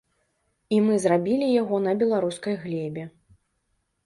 [0.77, 3.03] І мы зрабілі яго на беларускай глебе.